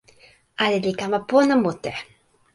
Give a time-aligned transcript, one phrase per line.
[0.63, 1.91] ale li kama pona mute.